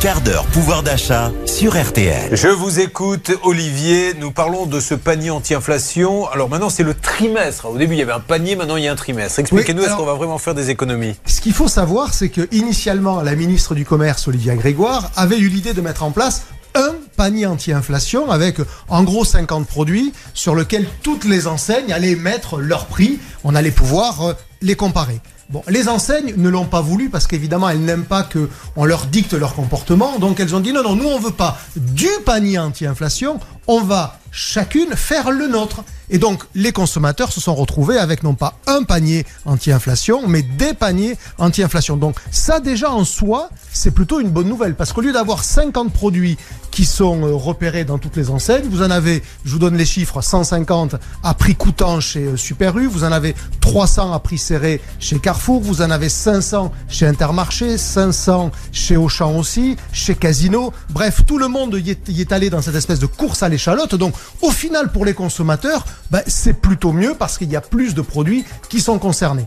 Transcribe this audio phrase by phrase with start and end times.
[0.00, 2.34] quart d'heure pouvoir d'achat sur RTL.
[2.34, 4.14] Je vous écoute, Olivier.
[4.18, 6.26] Nous parlons de ce panier anti-inflation.
[6.30, 7.66] Alors maintenant, c'est le trimestre.
[7.66, 9.40] Au début, il y avait un panier, maintenant, il y a un trimestre.
[9.40, 11.16] Expliquez-nous, Oui, est-ce qu'on va vraiment faire des économies?
[11.26, 15.48] Ce qu'il faut savoir, c'est que initialement, la ministre du Commerce, Olivia Grégoire, avait eu
[15.48, 18.56] l'idée de mettre en place un panier anti-inflation avec
[18.88, 23.18] en gros 50 produits sur lequel toutes les enseignes allaient mettre leur prix.
[23.44, 24.32] On allait pouvoir euh,
[24.62, 25.20] les comparer.
[25.48, 29.06] Bon, les enseignes ne l'ont pas voulu parce qu'évidemment elles n'aiment pas que on leur
[29.06, 30.18] dicte leur comportement.
[30.18, 34.20] Donc elles ont dit non non, nous on veut pas du panier anti-inflation, on va
[34.30, 35.84] chacune faire le nôtre.
[36.12, 40.74] Et donc les consommateurs se sont retrouvés avec non pas un panier anti-inflation, mais des
[40.74, 41.96] paniers anti-inflation.
[41.96, 45.92] Donc ça déjà en soi, c'est plutôt une bonne nouvelle parce qu'au lieu d'avoir 50
[45.92, 46.36] produits
[46.70, 49.84] qui sont euh, repérés dans toutes les enseignes, vous en avez, je vous donne les
[49.84, 54.38] chiffres, 150 à prix coûtant chez euh, Super U, vous en avez 300 à prix
[54.38, 60.72] serré chez Carrefour, vous en avez 500 chez Intermarché, 500 chez Auchan aussi, chez Casino.
[60.90, 63.94] Bref, tout le monde y est, allé dans cette espèce de course à l'échalote.
[64.42, 68.02] Au final, pour les consommateurs, ben, c'est plutôt mieux parce qu'il y a plus de
[68.02, 69.46] produits qui sont concernés.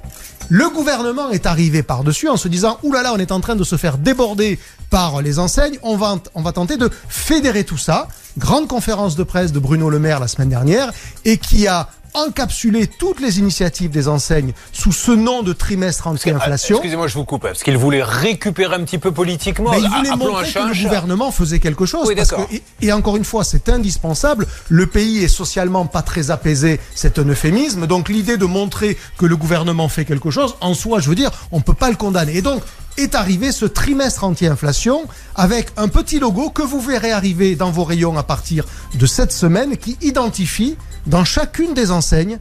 [0.49, 3.55] Le gouvernement est arrivé par-dessus en se disant Ouh là là, on est en train
[3.55, 7.77] de se faire déborder par les enseignes, on va, on va tenter de fédérer tout
[7.77, 8.07] ça.
[8.37, 10.91] Grande conférence de presse de Bruno Le Maire la semaine dernière
[11.25, 16.77] et qui a encapsulé toutes les initiatives des enseignes sous ce nom de trimestre anti-inflation.
[16.77, 17.43] Excusez-moi, je vous coupe.
[17.43, 19.71] Parce qu'il voulait récupérer un petit peu politiquement.
[19.71, 22.07] Ben, il Ah, un montrer que le gouvernement faisait quelque chose.
[22.07, 22.47] Oui, parce d'accord.
[22.49, 24.47] que- et, encore une fois, c'est indispensable.
[24.69, 27.87] Le pays est socialement pas très apaisé, c'est un euphémisme.
[27.87, 31.31] Donc l'idée de montrer que le gouvernement fait quelque chose, en soi, je veux dire,
[31.51, 32.37] on peut pas le condamner.
[32.37, 32.63] Et donc
[32.97, 35.03] est arrivé ce trimestre anti-inflation
[35.35, 39.31] avec un petit logo que vous verrez arriver dans vos rayons à partir de cette
[39.31, 40.77] semaine qui identifie
[41.07, 42.39] dans chacune des enseignes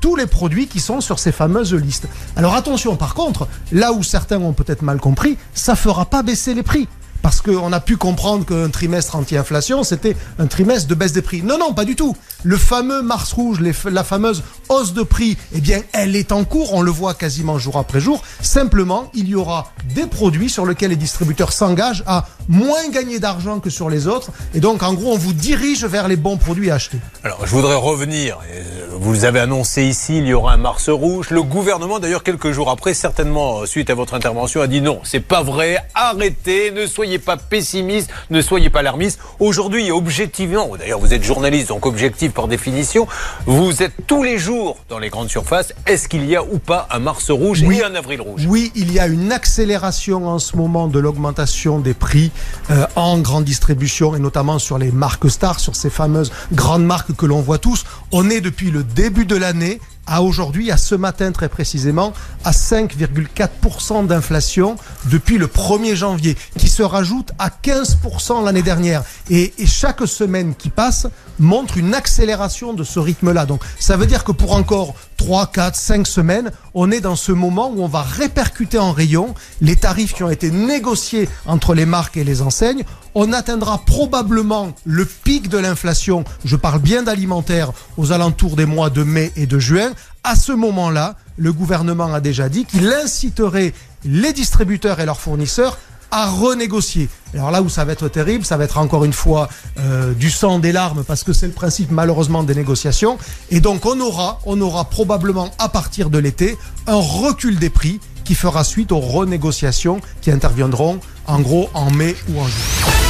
[0.00, 2.08] tous les produits qui sont sur ces fameuses listes.
[2.36, 6.52] Alors attention, par contre, là où certains ont peut-être mal compris, ça fera pas baisser
[6.52, 6.88] les prix.
[7.24, 11.42] Parce qu'on a pu comprendre qu'un trimestre anti-inflation, c'était un trimestre de baisse des prix.
[11.42, 12.14] Non, non, pas du tout.
[12.42, 13.60] Le fameux Mars Rouge,
[13.90, 16.74] la fameuse hausse de prix, eh bien, elle est en cours.
[16.74, 18.22] On le voit quasiment jour après jour.
[18.42, 23.60] Simplement, il y aura des produits sur lesquels les distributeurs s'engagent à moins gagner d'argent
[23.60, 24.30] que sur les autres.
[24.54, 26.98] Et donc, en gros, on vous dirige vers les bons produits à acheter.
[27.22, 28.38] Alors, je voudrais revenir.
[28.52, 28.62] euh,
[28.98, 31.30] Vous avez annoncé ici, il y aura un Mars rouge.
[31.30, 35.00] Le gouvernement, d'ailleurs, quelques jours après, certainement euh, suite à votre intervention, a dit non,
[35.04, 35.78] c'est pas vrai.
[35.94, 39.18] Arrêtez, ne soyez pas pessimiste, ne soyez pas alarmiste.
[39.38, 43.06] Aujourd'hui, objectivement, d'ailleurs, vous êtes journaliste, donc objectif par définition.
[43.46, 45.72] Vous êtes tous les jours dans les grandes surfaces.
[45.86, 47.78] Est-ce qu'il y a ou pas un Mars rouge Oui.
[47.78, 48.44] et un avril rouge?
[48.48, 52.30] Oui, il y a une accélération en ce moment de l'augmentation des prix
[52.70, 57.14] euh, en grande distribution et notamment sur les marques stars, sur ces fameuses grandes marques
[57.14, 57.84] que l'on voit tous.
[58.10, 62.12] On est depuis le début de l'année à aujourd'hui, à ce matin très précisément,
[62.44, 64.76] à 5,4% d'inflation
[65.06, 69.02] depuis le 1er janvier, qui se rajoute à 15% l'année dernière.
[69.30, 71.06] Et, chaque semaine qui passe
[71.38, 73.44] montre une accélération de ce rythme-là.
[73.44, 77.32] Donc ça veut dire que pour encore 3, 4, 5 semaines, on est dans ce
[77.32, 81.86] moment où on va répercuter en rayon les tarifs qui ont été négociés entre les
[81.86, 82.84] marques et les enseignes.
[83.14, 88.90] On atteindra probablement le pic de l'inflation, je parle bien d'alimentaire, aux alentours des mois
[88.90, 89.92] de mai et de juin.
[90.22, 93.72] À ce moment-là, le gouvernement a déjà dit qu'il inciterait
[94.04, 95.78] les distributeurs et leurs fournisseurs
[96.10, 97.08] à renégocier.
[97.34, 100.30] Alors là où ça va être terrible, ça va être encore une fois euh, du
[100.30, 103.18] sang, des larmes, parce que c'est le principe malheureusement des négociations.
[103.50, 106.56] Et donc on aura, on aura probablement à partir de l'été
[106.86, 112.14] un recul des prix qui fera suite aux renégociations qui interviendront en gros en mai
[112.28, 113.03] ou en juillet.